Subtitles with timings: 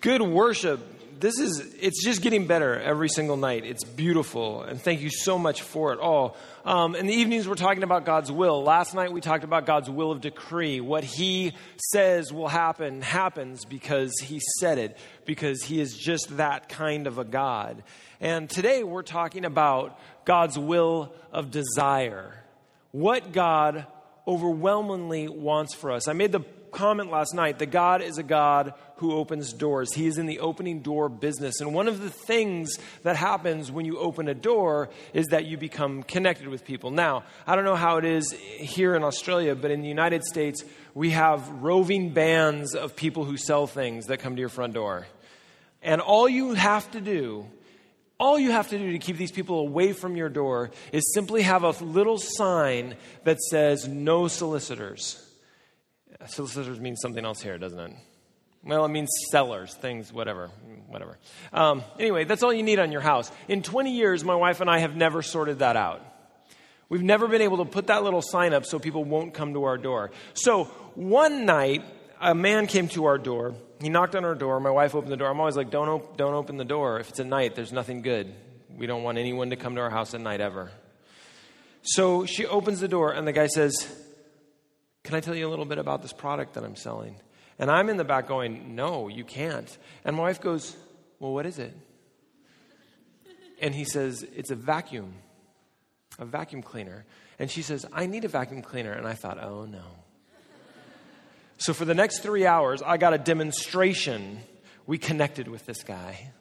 [0.00, 1.20] Good worship.
[1.20, 3.66] This is, it's just getting better every single night.
[3.66, 4.62] It's beautiful.
[4.62, 6.38] And thank you so much for it all.
[6.64, 8.62] Um, in the evenings, we're talking about God's will.
[8.62, 10.80] Last night, we talked about God's will of decree.
[10.80, 11.52] What He
[11.92, 17.18] says will happen happens because He said it, because He is just that kind of
[17.18, 17.82] a God.
[18.20, 22.42] And today, we're talking about God's will of desire.
[22.92, 23.84] What God
[24.26, 26.08] overwhelmingly wants for us.
[26.08, 29.92] I made the comment last night that God is a God who opens doors.
[29.94, 31.60] He is in the opening door business.
[31.60, 35.56] And one of the things that happens when you open a door is that you
[35.56, 36.90] become connected with people.
[36.90, 40.64] Now, I don't know how it is here in Australia, but in the United States,
[40.94, 45.06] we have roving bands of people who sell things that come to your front door.
[45.82, 47.46] And all you have to do
[48.20, 51.40] all you have to do to keep these people away from your door is simply
[51.40, 55.26] have a little sign that says no solicitors.
[56.26, 57.92] Solicitors means something else here, doesn't it?
[58.62, 60.48] Well, it means sellers, things, whatever,
[60.88, 61.16] whatever.
[61.52, 63.30] Um, anyway, that's all you need on your house.
[63.48, 66.04] In 20 years, my wife and I have never sorted that out.
[66.90, 69.64] We've never been able to put that little sign up so people won't come to
[69.64, 70.10] our door.
[70.34, 71.84] So one night,
[72.20, 73.54] a man came to our door.
[73.80, 74.60] He knocked on our door.
[74.60, 75.30] My wife opened the door.
[75.30, 77.00] I'm always like, don't, op- don't open the door.
[77.00, 78.34] If it's at night, there's nothing good.
[78.76, 80.70] We don't want anyone to come to our house at night ever.
[81.82, 83.88] So she opens the door, and the guy says,
[85.04, 87.16] Can I tell you a little bit about this product that I'm selling?
[87.58, 89.76] And I'm in the back going, No, you can't.
[90.04, 90.76] And my wife goes,
[91.18, 91.76] Well, what is it?
[93.60, 95.14] And he says, It's a vacuum,
[96.18, 97.04] a vacuum cleaner.
[97.38, 98.92] And she says, I need a vacuum cleaner.
[98.92, 99.84] And I thought, Oh, no.
[101.58, 104.40] So for the next three hours, I got a demonstration.
[104.86, 106.32] We connected with this guy.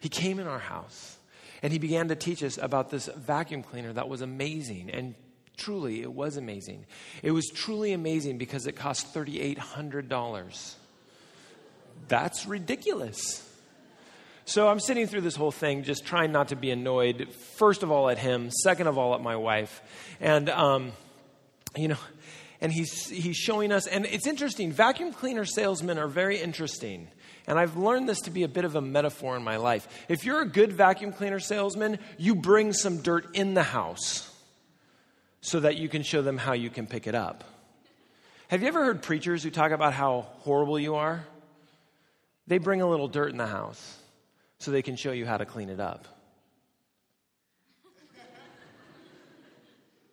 [0.00, 1.16] He came in our house
[1.62, 4.90] and he began to teach us about this vacuum cleaner that was amazing.
[4.90, 5.14] And
[5.56, 6.86] truly, it was amazing.
[7.22, 10.74] It was truly amazing because it cost $3,800.
[12.08, 13.48] That's ridiculous.
[14.46, 17.90] So I'm sitting through this whole thing, just trying not to be annoyed, first of
[17.90, 19.80] all at him, second of all at my wife.
[20.20, 20.92] And, um,
[21.74, 21.96] you know,
[22.60, 27.08] and he's, he's showing us, and it's interesting, vacuum cleaner salesmen are very interesting.
[27.46, 29.86] And I've learned this to be a bit of a metaphor in my life.
[30.08, 34.30] If you're a good vacuum cleaner salesman, you bring some dirt in the house
[35.44, 37.44] so that you can show them how you can pick it up.
[38.48, 41.22] Have you ever heard preachers who talk about how horrible you are?
[42.46, 43.98] They bring a little dirt in the house
[44.58, 46.06] so they can show you how to clean it up.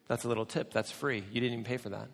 [0.10, 0.74] That's a little tip.
[0.74, 1.24] That's free.
[1.32, 2.10] You didn't even pay for that.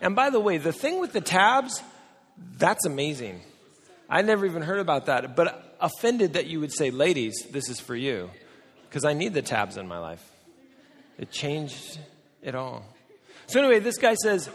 [0.00, 1.82] And by the way, the thing with the tabs,
[2.56, 3.42] that's amazing.
[4.08, 7.78] I never even heard about that, but offended that you would say, ladies, this is
[7.78, 8.30] for you,
[8.88, 10.31] because I need the tabs in my life.
[11.22, 12.00] It changed
[12.42, 12.84] it all.
[13.46, 14.50] So, anyway, this guy says,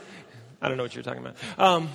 [0.62, 1.38] I don't know what you're talking about.
[1.58, 1.88] Um,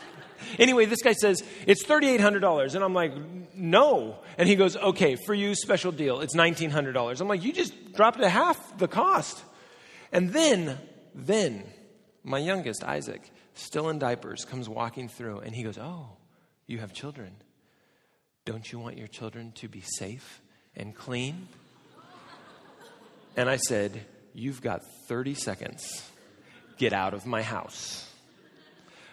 [0.58, 2.74] anyway, this guy says, it's $3,800.
[2.74, 3.12] And I'm like,
[3.54, 4.16] no.
[4.38, 6.20] And he goes, okay, for you, special deal.
[6.20, 7.20] It's $1,900.
[7.20, 9.44] I'm like, you just dropped it half the cost.
[10.10, 10.78] And then,
[11.14, 11.62] then,
[12.22, 16.16] my youngest, Isaac, still in diapers, comes walking through and he goes, Oh,
[16.66, 17.32] you have children.
[18.46, 20.40] Don't you want your children to be safe
[20.74, 21.46] and clean?
[23.36, 26.10] And I said, You've got 30 seconds.
[26.76, 28.10] Get out of my house.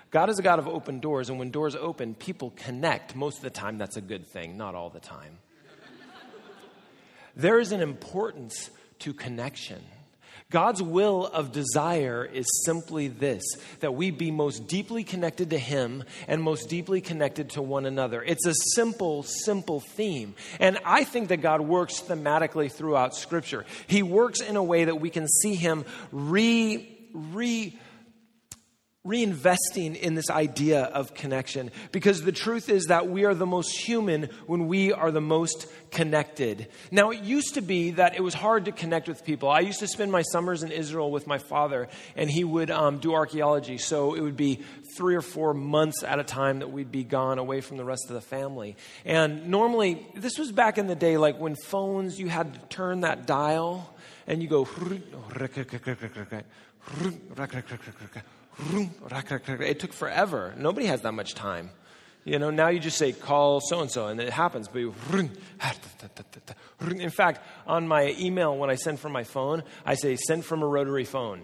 [0.10, 3.16] God is a God of open doors, and when doors open, people connect.
[3.16, 5.38] Most of the time, that's a good thing, not all the time.
[7.36, 9.82] there is an importance to connection.
[10.52, 13.42] God's will of desire is simply this
[13.80, 18.22] that we be most deeply connected to Him and most deeply connected to one another.
[18.22, 20.36] It's a simple, simple theme.
[20.60, 23.66] And I think that God works thematically throughout Scripture.
[23.88, 27.80] He works in a way that we can see Him re, re,
[29.06, 33.76] reinvesting in this idea of connection because the truth is that we are the most
[33.76, 36.68] human when we are the most connected.
[36.92, 39.50] Now, it used to be that it was hard to connect with people.
[39.50, 43.00] I used to spend my summers in Israel with my father, and he would um,
[43.00, 43.80] do archaeology.
[43.80, 44.60] So it would be
[44.96, 48.06] three or four months at a time that we'd be gone away from the rest
[48.10, 48.78] of the family.
[49.04, 53.02] And normally, this was back in the day, like when phones, you had to turn
[53.02, 53.96] that dial
[54.28, 54.68] and you go.
[58.60, 60.54] It took forever.
[60.58, 61.72] Nobody has that much time.
[62.24, 64.68] You know, now you just say, call so and so, and it happens.
[64.68, 64.94] But you,
[66.82, 70.62] in fact, on my email, when I send from my phone, I say, send from
[70.62, 71.44] a rotary phone.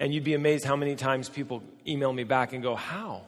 [0.00, 3.26] And you'd be amazed how many times people email me back and go, how?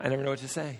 [0.00, 0.78] I never know what to say.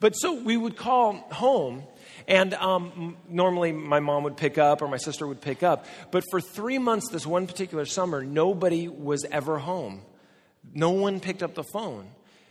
[0.00, 1.84] But so we would call home
[2.28, 5.86] and um, normally my mom would pick up or my sister would pick up.
[6.12, 10.02] But for three months, this one particular summer, nobody was ever home.
[10.74, 12.10] no one picked up the phone.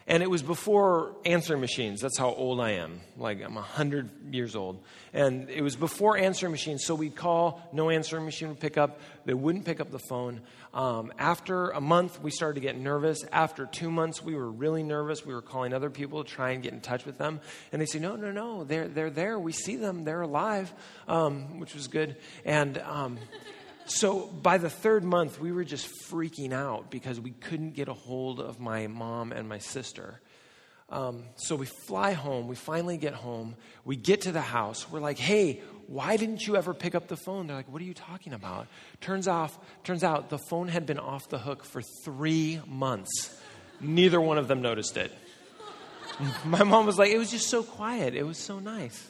[0.09, 1.99] And it was before answering machines.
[1.99, 3.01] That's how old I am.
[3.17, 4.81] Like, I'm 100 years old.
[5.11, 6.85] And it was before answering machines.
[6.85, 9.01] So we'd call, no answering machine would pick up.
[9.25, 10.39] They wouldn't pick up the phone.
[10.73, 13.25] Um, after a month, we started to get nervous.
[13.33, 15.25] After two months, we were really nervous.
[15.25, 17.41] We were calling other people to try and get in touch with them.
[17.73, 19.37] And they say, no, no, no, they're, they're there.
[19.37, 20.05] We see them.
[20.05, 20.73] They're alive,
[21.09, 22.15] um, which was good.
[22.45, 22.77] And.
[22.77, 23.19] Um,
[23.87, 27.93] so by the third month, we were just freaking out because we couldn't get a
[27.93, 30.19] hold of my mom and my sister.
[30.89, 32.47] Um, so we fly home.
[32.47, 33.55] We finally get home.
[33.83, 34.89] We get to the house.
[34.89, 37.47] We're like, hey, why didn't you ever pick up the phone?
[37.47, 38.67] They're like, what are you talking about?
[39.01, 43.41] Turns, off, turns out the phone had been off the hook for three months.
[43.79, 45.11] Neither one of them noticed it.
[46.45, 48.15] My mom was like, it was just so quiet.
[48.15, 49.09] It was so nice.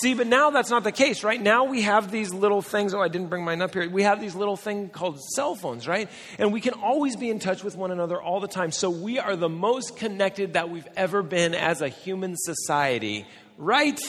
[0.00, 1.40] See, but now that's not the case, right?
[1.40, 2.94] Now we have these little things.
[2.94, 3.88] Oh, I didn't bring mine up here.
[3.90, 6.08] We have these little thing called cell phones, right?
[6.38, 8.70] And we can always be in touch with one another all the time.
[8.70, 13.26] So we are the most connected that we've ever been as a human society,
[13.58, 14.00] right?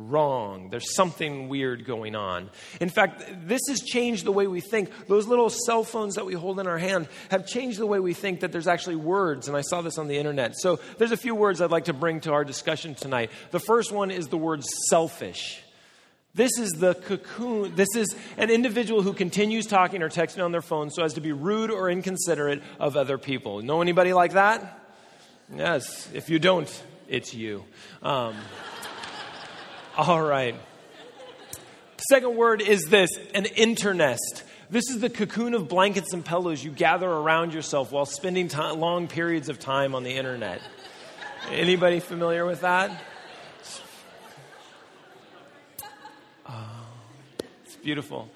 [0.00, 0.70] Wrong.
[0.70, 2.50] There's something weird going on.
[2.80, 4.92] In fact, this has changed the way we think.
[5.08, 8.14] Those little cell phones that we hold in our hand have changed the way we
[8.14, 10.54] think that there's actually words, and I saw this on the internet.
[10.56, 13.32] So there's a few words I'd like to bring to our discussion tonight.
[13.50, 15.60] The first one is the word cellfish.
[16.32, 17.74] This is the cocoon.
[17.74, 21.20] This is an individual who continues talking or texting on their phone so as to
[21.20, 23.62] be rude or inconsiderate of other people.
[23.62, 24.78] Know anybody like that?
[25.52, 26.08] Yes.
[26.14, 26.70] If you don't,
[27.08, 27.64] it's you.
[28.00, 28.36] Um,
[29.98, 30.54] all right.
[32.08, 34.44] Second word is this an internest.
[34.70, 38.78] This is the cocoon of blankets and pillows you gather around yourself while spending time,
[38.78, 40.62] long periods of time on the internet.
[41.50, 43.02] Anybody familiar with that?
[46.48, 46.86] Oh,
[47.64, 48.30] it's beautiful.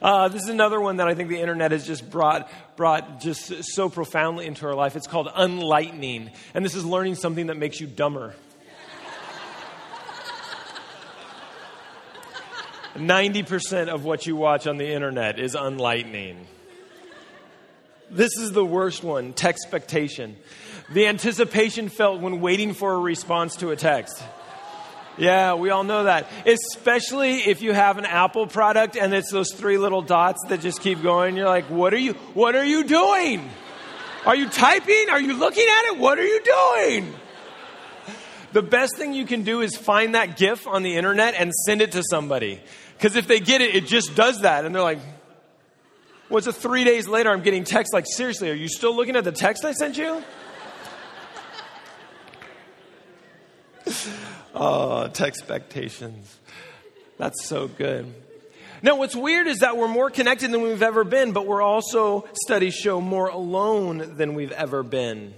[0.00, 3.64] Uh, this is another one that I think the internet has just brought, brought just
[3.74, 4.94] so profoundly into our life.
[4.94, 6.30] It's called unlightening.
[6.54, 8.36] And this is learning something that makes you dumber.
[12.98, 16.46] 90% of what you watch on the internet is unlightening.
[18.10, 20.36] This is the worst one text expectation.
[20.92, 24.22] The anticipation felt when waiting for a response to a text.
[25.18, 26.26] Yeah, we all know that.
[26.46, 30.80] Especially if you have an Apple product and it's those three little dots that just
[30.80, 31.36] keep going.
[31.36, 33.50] You're like, what are you, what are you doing?
[34.24, 35.06] Are you typing?
[35.10, 35.98] Are you looking at it?
[35.98, 37.14] What are you doing?
[38.52, 41.82] The best thing you can do is find that GIF on the internet and send
[41.82, 42.60] it to somebody.
[42.98, 44.64] Because if they get it, it just does that.
[44.64, 44.98] And they're like,
[46.28, 47.30] well, a three days later?
[47.30, 50.22] I'm getting text like, seriously, are you still looking at the text I sent you?
[54.54, 56.36] oh, text expectations.
[57.18, 58.12] That's so good.
[58.82, 62.28] Now, what's weird is that we're more connected than we've ever been, but we're also,
[62.44, 65.34] studies show, more alone than we've ever been.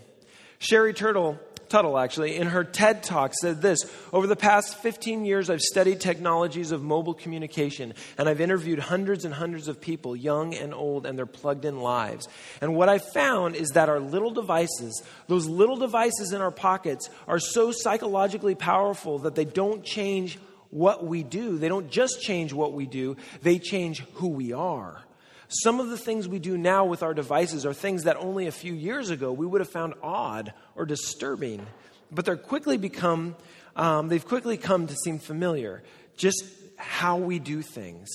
[0.59, 1.39] Sherry Turtle
[1.71, 3.79] Turkle, actually, in her TED talk said this
[4.13, 9.25] Over the past 15 years, I've studied technologies of mobile communication, and I've interviewed hundreds
[9.25, 12.29] and hundreds of people, young and old, and their plugged in lives.
[12.61, 17.09] And what I found is that our little devices, those little devices in our pockets,
[17.29, 20.39] are so psychologically powerful that they don't change
[20.71, 21.57] what we do.
[21.57, 25.05] They don't just change what we do, they change who we are.
[25.53, 28.53] Some of the things we do now with our devices are things that only a
[28.53, 31.67] few years ago we would have found odd or disturbing,
[32.13, 33.35] but they're quickly become,
[33.75, 35.83] um, they've quickly come to seem familiar.
[36.17, 36.45] Just
[36.77, 38.09] how we do things.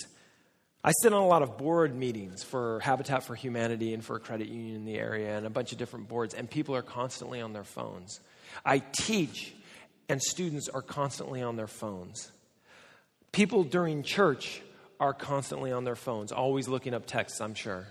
[0.81, 4.19] I sit on a lot of board meetings for Habitat for Humanity and for a
[4.21, 7.41] credit union in the area and a bunch of different boards, and people are constantly
[7.41, 8.21] on their phones.
[8.65, 9.53] I teach,
[10.07, 12.31] and students are constantly on their phones.
[13.33, 14.61] People during church
[14.99, 17.87] are constantly on their phones, always looking up texts, I'm sure.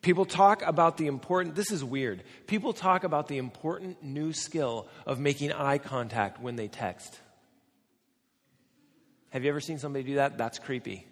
[0.00, 2.22] People talk about the important, this is weird.
[2.46, 7.18] People talk about the important new skill of making eye contact when they text.
[9.30, 10.38] Have you ever seen somebody do that?
[10.38, 11.06] That's creepy.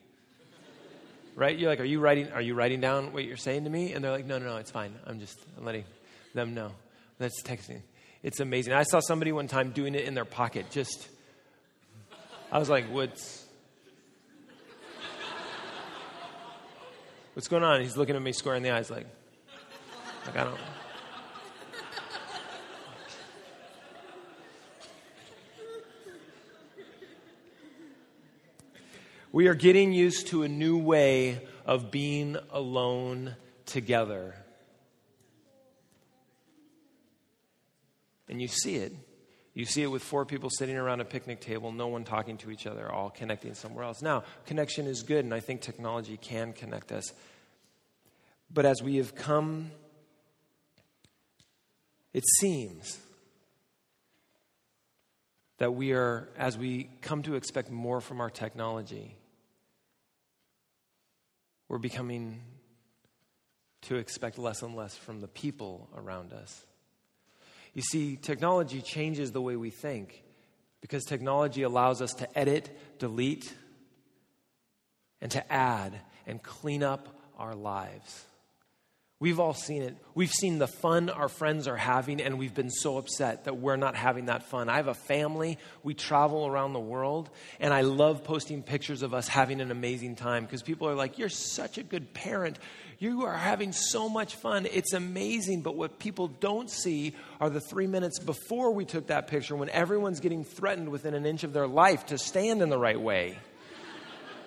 [1.35, 1.59] Right?
[1.59, 3.93] You're like, are you writing, are you writing down what you're saying to me?
[3.93, 4.95] And they're like, no, no, no, it's fine.
[5.05, 5.85] I'm just letting
[6.33, 6.73] them know.
[7.19, 7.83] That's texting.
[8.23, 8.73] It's amazing.
[8.73, 10.71] I saw somebody one time doing it in their pocket.
[10.71, 11.09] Just,
[12.51, 13.46] I was like, what's,
[17.37, 17.83] What's going on?
[17.83, 19.07] He's looking at me square in the eyes, like,
[20.25, 20.59] like I don't.
[29.33, 34.35] We are getting used to a new way of being alone together.
[38.31, 38.95] And you see it.
[39.57, 42.51] You see it with four people sitting around a picnic table, no one talking to
[42.51, 44.03] each other, all connecting somewhere else.
[44.03, 47.11] Now, connection is good, and I think technology can connect us.
[48.53, 49.71] But as we have come
[52.17, 52.99] it seems
[55.59, 59.19] that we are, as we come to expect more from our technology,
[61.69, 62.41] we're becoming
[63.83, 66.65] to expect less and less from the people around us.
[67.77, 70.25] You see, technology changes the way we think
[70.81, 73.53] because technology allows us to edit, delete,
[75.21, 78.25] and to add and clean up our lives.
[79.19, 79.97] We've all seen it.
[80.15, 83.77] We've seen the fun our friends are having, and we've been so upset that we're
[83.77, 84.69] not having that fun.
[84.69, 85.57] I have a family.
[85.83, 90.17] We travel around the world, and I love posting pictures of us having an amazing
[90.17, 92.59] time because people are like, You're such a good parent.
[92.99, 94.67] You are having so much fun.
[94.71, 95.63] It's amazing.
[95.63, 99.71] But what people don't see are the three minutes before we took that picture when
[99.71, 103.39] everyone's getting threatened within an inch of their life to stand in the right way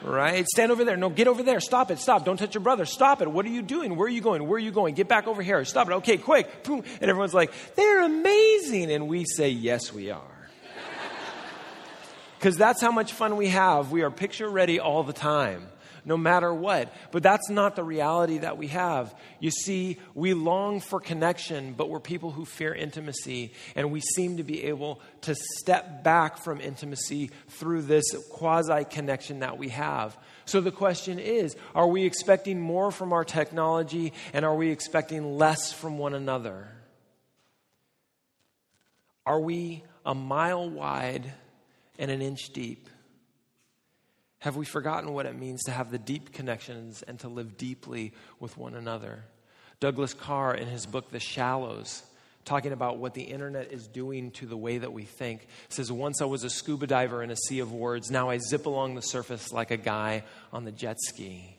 [0.02, 0.46] right?
[0.48, 0.98] Stand over there.
[0.98, 1.60] No, get over there.
[1.60, 2.00] Stop it.
[2.00, 2.26] Stop.
[2.26, 2.86] Don't touch your brother.
[2.86, 3.30] Stop it.
[3.30, 3.96] What are you doing?
[3.96, 4.48] Where are you going?
[4.48, 4.96] Where are you going?
[4.96, 5.64] Get back over here.
[5.66, 5.94] Stop it.
[5.96, 6.64] Okay, quick.
[6.64, 6.84] Boom.
[7.02, 8.92] And everyone's like, they're amazing.
[8.92, 10.22] And we say, yes, we are.
[12.38, 13.92] Because that's how much fun we have.
[13.92, 15.68] We are picture ready all the time
[16.06, 16.94] no matter what.
[17.12, 19.14] But that's not the reality that we have.
[19.40, 24.38] You see, we long for connection, but we're people who fear intimacy, and we seem
[24.38, 30.18] to be able to step back from intimacy through this quasi connection that we have.
[30.46, 35.38] So the question is are we expecting more from our technology, and are we expecting
[35.38, 36.68] less from one another?
[39.26, 41.32] Are we a mile wide
[42.00, 42.90] and an inch deep?
[44.40, 48.14] Have we forgotten what it means to have the deep connections and to live deeply
[48.40, 49.26] with one another?
[49.80, 52.04] Douglas Carr, in his book, The Shallows,
[52.46, 56.22] talking about what the internet is doing to the way that we think, says, Once
[56.22, 58.10] I was a scuba diver in a sea of words.
[58.10, 61.58] Now I zip along the surface like a guy on the jet ski.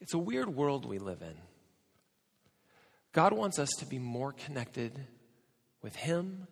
[0.00, 1.34] It's a weird world we live in.
[3.12, 4.92] God wants us to be more connected
[5.82, 6.46] with Him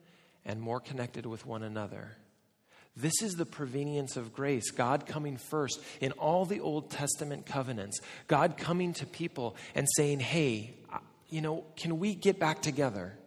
[0.46, 2.16] and more connected with one another.
[2.96, 8.00] This is the prevenience of grace, God coming first in all the Old Testament covenants,
[8.28, 10.74] God coming to people and saying, hey,
[11.28, 13.18] you know, can we get back together?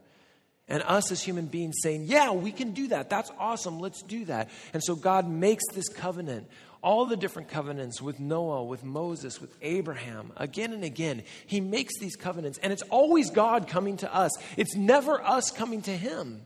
[0.69, 3.09] And us as human beings saying, yeah, we can do that.
[3.09, 3.79] That's awesome.
[3.79, 4.49] Let's do that.
[4.73, 6.47] And so God makes this covenant,
[6.81, 11.23] all the different covenants with Noah, with Moses, with Abraham, again and again.
[11.45, 15.81] He makes these covenants, and it's always God coming to us, it's never us coming
[15.83, 16.41] to Him.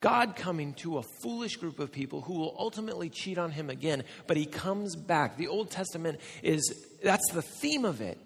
[0.00, 4.04] God coming to a foolish group of people who will ultimately cheat on him again,
[4.26, 5.36] but he comes back.
[5.36, 8.18] The Old Testament is that's the theme of it.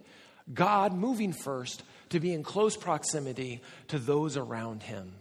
[0.52, 5.14] God moving first to be in close proximity to those around him.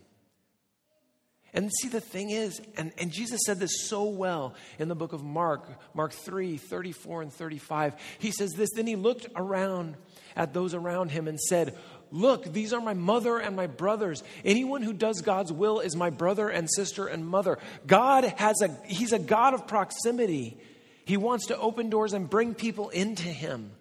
[1.53, 5.11] And see, the thing is, and, and Jesus said this so well in the book
[5.11, 7.95] of Mark, Mark 3 34 and 35.
[8.19, 9.95] He says this Then he looked around
[10.35, 11.77] at those around him and said,
[12.11, 14.21] Look, these are my mother and my brothers.
[14.43, 17.57] Anyone who does God's will is my brother and sister and mother.
[17.87, 20.57] God has a, He's a God of proximity.
[21.05, 23.71] He wants to open doors and bring people into Him.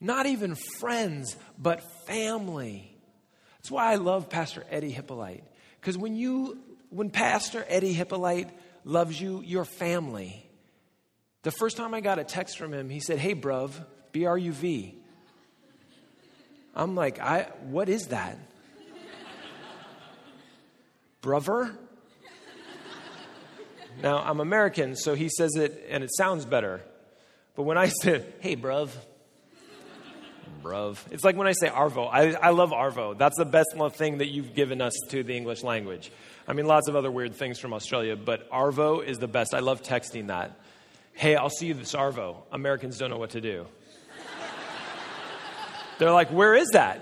[0.00, 2.92] Not even friends, but family.
[3.58, 5.44] That's why I love Pastor Eddie Hippolyte.
[5.80, 6.58] Because when you,
[6.90, 8.50] when Pastor Eddie Hippolyte
[8.84, 10.44] loves you, your family.
[11.42, 13.70] The first time I got a text from him, he said, Hey, bruv,
[14.10, 15.01] B R U V.
[16.74, 18.38] I'm like, I, what is that?
[21.20, 21.76] Brother?
[24.02, 26.80] Now, I'm American, so he says it and it sounds better.
[27.54, 28.90] But when I say, hey, bruv,
[30.62, 32.08] bruv, it's like when I say Arvo.
[32.10, 33.16] I, I love Arvo.
[33.16, 36.10] That's the best thing that you've given us to the English language.
[36.48, 39.54] I mean, lots of other weird things from Australia, but Arvo is the best.
[39.54, 40.58] I love texting that.
[41.12, 42.36] Hey, I'll see you this Arvo.
[42.50, 43.66] Americans don't know what to do.
[46.02, 47.00] They're like, Where is that?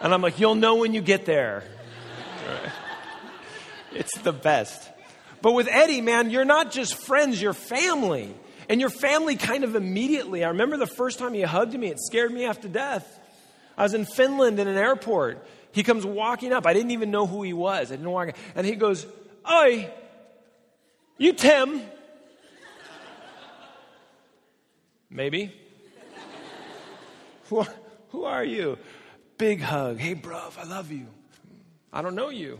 [0.00, 1.64] And I'm like, You'll know when you get there.
[3.92, 4.88] It's the best.
[5.42, 8.32] But with Eddie, man, you're not just friends, you're family.
[8.68, 10.44] And your family kind of immediately.
[10.44, 13.18] I remember the first time he hugged me, it scared me half to death.
[13.76, 15.44] I was in Finland in an airport.
[15.72, 16.64] He comes walking up.
[16.64, 17.90] I didn't even know who he was.
[17.90, 18.36] I didn't walk.
[18.54, 19.04] And he goes,
[19.50, 19.90] Oi,
[21.18, 21.82] you Tim?
[25.10, 25.65] Maybe.
[27.50, 27.64] Who,
[28.08, 28.78] who are you?
[29.38, 29.98] Big hug.
[29.98, 31.06] Hey, bruv, I love you.
[31.92, 32.58] I don't know you,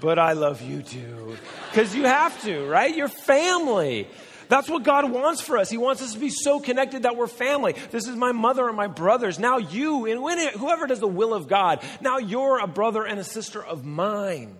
[0.00, 1.36] but I love you too.
[1.70, 2.94] Because you have to, right?
[2.94, 4.08] You're family.
[4.48, 5.70] That's what God wants for us.
[5.70, 7.74] He wants us to be so connected that we're family.
[7.90, 9.38] This is my mother and my brothers.
[9.38, 10.20] Now you, and
[10.58, 14.56] whoever does the will of God, now you're a brother and a sister of mine.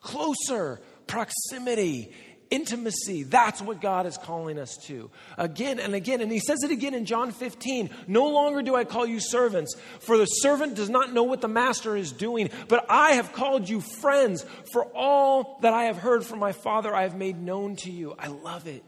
[0.00, 2.12] Closer proximity,
[2.54, 5.10] Intimacy, that's what God is calling us to.
[5.36, 6.20] Again and again.
[6.20, 9.74] And he says it again in John 15 No longer do I call you servants,
[9.98, 13.68] for the servant does not know what the master is doing, but I have called
[13.68, 17.74] you friends, for all that I have heard from my Father I have made known
[17.78, 18.14] to you.
[18.16, 18.84] I love it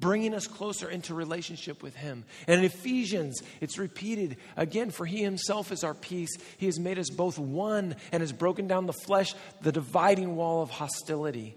[0.00, 2.24] bringing us closer into relationship with Him.
[2.48, 6.30] And in Ephesians, it's repeated again for He Himself is our peace.
[6.56, 10.62] He has made us both one and has broken down the flesh, the dividing wall
[10.62, 11.56] of hostility.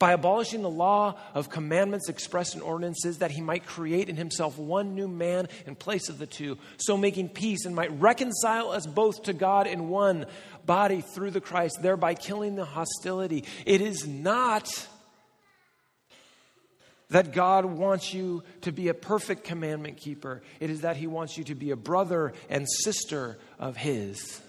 [0.00, 4.56] By abolishing the law of commandments expressed in ordinances, that he might create in himself
[4.56, 8.86] one new man in place of the two, so making peace and might reconcile us
[8.86, 10.24] both to God in one
[10.64, 13.44] body through the Christ, thereby killing the hostility.
[13.66, 14.88] It is not
[17.10, 20.40] that God wants you to be a perfect commandment keeper.
[20.60, 24.40] It is that He wants you to be a brother and sister of His.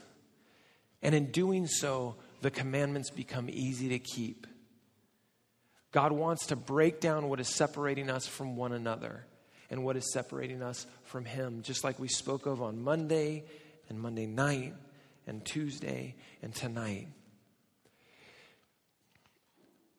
[1.02, 4.48] And in doing so, the commandments become easy to keep.
[5.92, 9.26] God wants to break down what is separating us from one another
[9.70, 13.44] and what is separating us from Him, just like we spoke of on Monday
[13.90, 14.74] and Monday night
[15.28, 17.08] and Tuesday and tonight.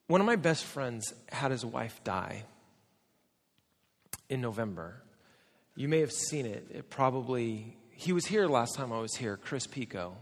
[0.06, 2.44] One of my best friends had his wife die
[4.28, 5.02] in November.
[5.74, 6.66] You may have seen it.
[6.70, 10.14] It probably, he was here last time I was here, Chris Picco.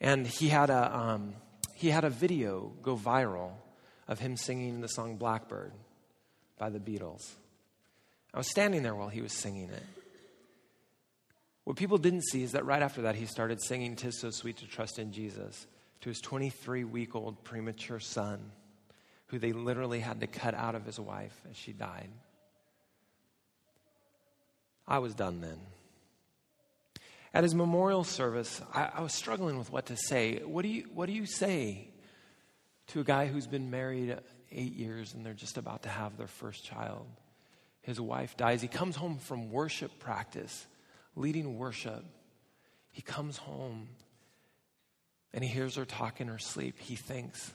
[0.00, 1.34] And he had a, um,
[1.74, 3.52] he had a video go viral
[4.08, 5.72] of him singing the song Blackbird
[6.58, 7.30] by the Beatles.
[8.34, 9.82] I was standing there while he was singing it.
[11.64, 14.56] What people didn't see is that right after that, he started singing Tis So Sweet
[14.58, 15.66] to Trust in Jesus
[16.00, 18.50] to his 23 week old premature son,
[19.26, 22.08] who they literally had to cut out of his wife as she died.
[24.88, 25.58] I was done then.
[27.32, 30.42] At his memorial service, I, I, was struggling with what to say.
[30.44, 31.88] What do, you, what do you say
[32.88, 34.16] to a guy who's been married
[34.50, 37.06] eight years and they're just about to have their first child?
[37.82, 38.62] His wife dies.
[38.62, 40.66] He comes home from worship practice,
[41.16, 42.04] leading worship.
[42.92, 43.88] He comes home
[45.34, 46.78] and he hears her talk in her sleep.
[46.78, 47.52] He thinks.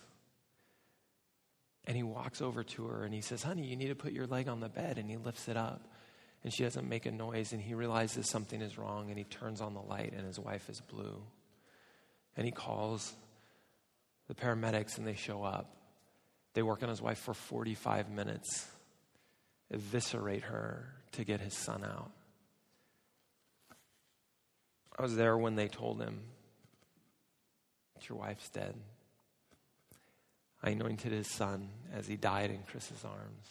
[1.85, 4.27] And he walks over to her and he says, Honey, you need to put your
[4.27, 4.97] leg on the bed.
[4.97, 5.87] And he lifts it up
[6.43, 9.59] and she doesn't make a noise, and he realizes something is wrong, and he turns
[9.59, 11.21] on the light, and his wife is blue.
[12.35, 13.11] And he calls
[14.27, 15.75] the paramedics, and they show up.
[16.53, 18.67] They work on his wife for 45 minutes,
[19.71, 22.11] eviscerate her to get his son out.
[24.97, 26.21] I was there when they told him,
[28.09, 28.73] Your wife's dead.
[30.63, 33.47] I anointed his son as he died in Chris's arms.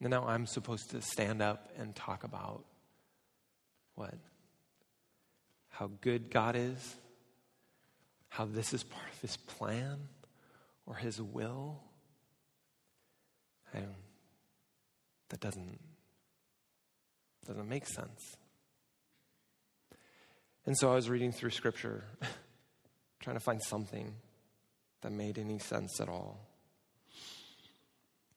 [0.00, 2.64] And now I'm supposed to stand up and talk about
[3.96, 4.14] what?
[5.70, 6.96] How good God is,
[8.38, 9.98] how this is part of His plan
[10.86, 11.80] or His will.
[13.74, 13.80] I
[15.30, 15.80] that doesn't,
[17.48, 18.36] doesn't make sense.
[20.66, 22.04] And so I was reading through Scripture,
[23.20, 24.14] trying to find something
[25.00, 26.38] that made any sense at all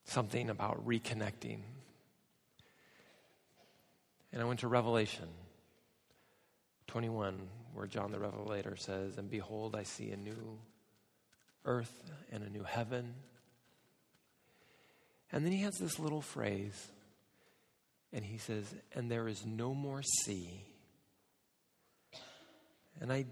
[0.04, 1.60] something about reconnecting.
[4.34, 5.30] And I went to Revelation
[6.88, 7.40] 21,
[7.74, 10.60] where John the Revelator says, And behold, I see a new
[11.66, 13.14] earth and a new heaven.
[15.32, 16.88] And then he has this little phrase,
[18.12, 20.66] and he says, And there is no more sea.
[23.00, 23.26] And I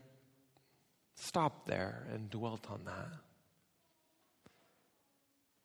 [1.15, 3.09] stopped there and dwelt on that.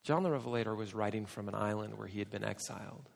[0.02, 3.08] John the Revelator was writing from an island where he had been exiled.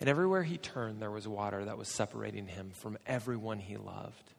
[0.00, 4.32] And everywhere he turned, there was water that was separating him from everyone he loved.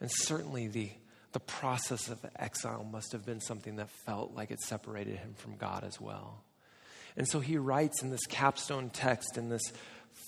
[0.00, 0.90] And certainly the,
[1.32, 5.56] the process of exile must have been something that felt like it separated him from
[5.56, 6.42] God as well.
[7.16, 9.72] And so he writes in this capstone text, in this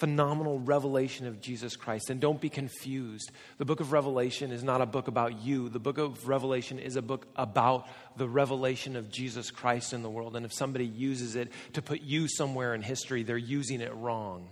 [0.01, 2.11] phenomenal revelation of Jesus Christ.
[2.11, 3.31] And don't be confused.
[3.57, 5.69] The book of Revelation is not a book about you.
[5.69, 10.11] The book of Revelation is a book about the revelation of Jesus Christ in the
[10.11, 10.37] world.
[10.37, 14.49] And if somebody uses it to put you somewhere in history, they're using it wrong.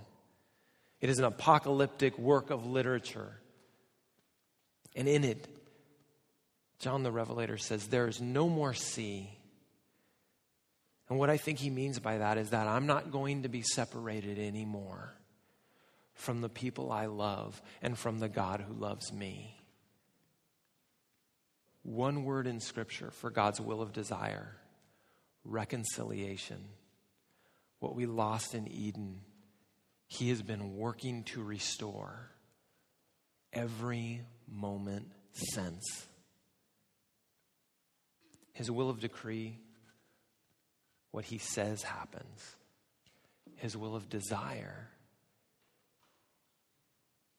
[1.00, 3.38] It is an apocalyptic work of literature.
[4.96, 5.46] And in it,
[6.80, 9.30] John the Revelator says, There is no more sea.
[11.08, 13.62] And what I think he means by that is that I'm not going to be
[13.62, 15.12] separated anymore
[16.14, 19.54] from the people I love and from the God who loves me.
[21.82, 24.56] One word in Scripture for God's will of desire
[25.44, 26.58] reconciliation.
[27.78, 29.20] What we lost in Eden,
[30.08, 32.30] He has been working to restore
[33.52, 36.06] every moment sense.
[38.52, 39.58] His will of decree,
[41.10, 42.56] what He says happens.
[43.56, 44.88] His will of desire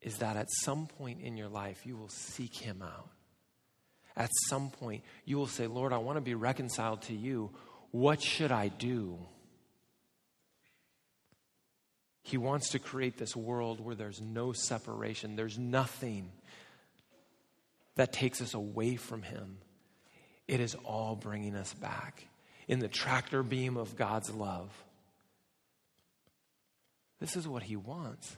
[0.02, 3.10] is that at some point in your life you will seek Him out.
[4.16, 7.52] At some point you will say, Lord, I want to be reconciled to you.
[7.92, 9.18] What should I do?
[12.22, 16.30] He wants to create this world where there's no separation, there's nothing
[17.98, 19.58] that takes us away from Him.
[20.48, 22.26] It is all bringing us back
[22.68, 24.72] in the tractor beam of God's love.
[27.20, 28.38] This is what He wants.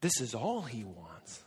[0.00, 1.42] This is all He wants.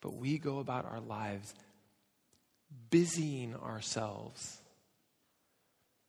[0.00, 1.54] But we go about our lives
[2.90, 4.58] busying ourselves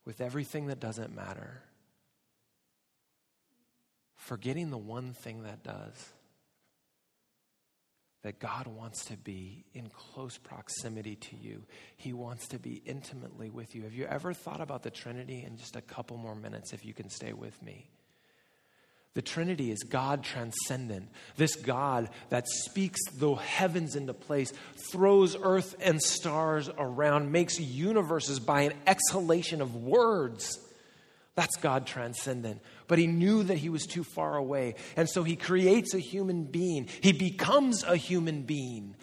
[0.04, 1.62] with everything that doesn't matter,
[4.16, 6.12] forgetting the one thing that does.
[8.22, 11.62] That God wants to be in close proximity to you.
[11.96, 13.82] He wants to be intimately with you.
[13.84, 16.92] Have you ever thought about the Trinity in just a couple more minutes, if you
[16.92, 17.88] can stay with me?
[19.14, 21.08] The Trinity is God transcendent.
[21.36, 24.52] This God that speaks the heavens into place,
[24.92, 30.58] throws earth and stars around, makes universes by an exhalation of words.
[31.36, 32.60] That's God transcendent.
[32.88, 34.74] But he knew that he was too far away.
[34.96, 36.88] And so he creates a human being.
[37.00, 38.96] He becomes a human being.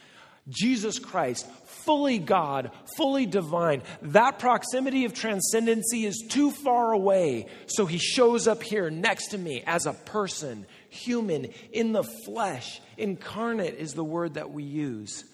[0.49, 3.83] Jesus Christ, fully God, fully divine.
[4.01, 7.47] That proximity of transcendency is too far away.
[7.67, 12.81] So he shows up here next to me as a person, human, in the flesh.
[12.97, 15.25] Incarnate is the word that we use.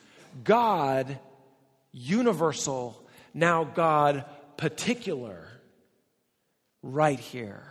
[0.44, 1.20] God,
[1.92, 3.00] universal,
[3.36, 4.26] now God,
[4.58, 5.48] particular,
[6.84, 7.64] right here.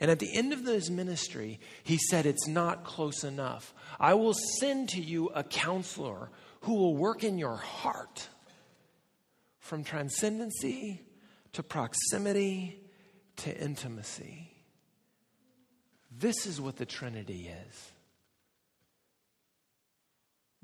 [0.00, 3.74] And at the end of his ministry, he said, It's not close enough.
[4.00, 6.30] I will send to you a counselor
[6.62, 8.28] who will work in your heart
[9.58, 11.02] from transcendency
[11.52, 12.80] to proximity
[13.36, 14.50] to intimacy.
[16.10, 17.92] This is what the Trinity is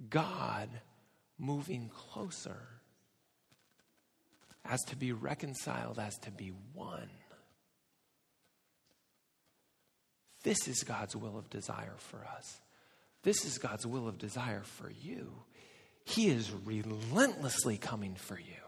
[0.08, 0.68] God
[1.38, 2.68] moving closer
[4.64, 7.08] as to be reconciled, as to be one.
[10.46, 12.60] This is God's will of desire for us.
[13.24, 15.32] This is God's will of desire for you.
[16.04, 18.62] He is relentlessly coming for you.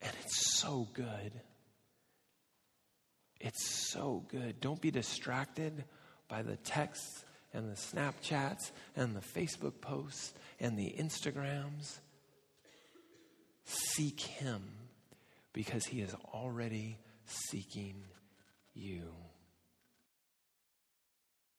[0.00, 1.32] And it's so good.
[3.40, 4.60] It's so good.
[4.60, 5.82] Don't be distracted
[6.28, 11.98] by the texts and the Snapchats and the Facebook posts and the Instagrams.
[13.64, 14.62] Seek Him
[15.52, 17.96] because He is already seeking
[18.72, 19.02] you.